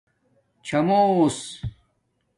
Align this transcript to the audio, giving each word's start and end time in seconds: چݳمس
چݳمس 0.65 1.37